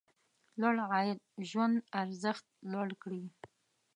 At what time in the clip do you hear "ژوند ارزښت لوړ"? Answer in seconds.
1.49-2.89